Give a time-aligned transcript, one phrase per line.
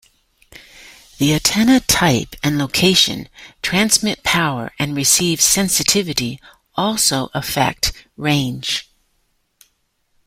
[1.19, 3.29] The antenna type and location,
[3.61, 6.41] transmit power and receive sensitivity
[6.75, 8.89] also affect range.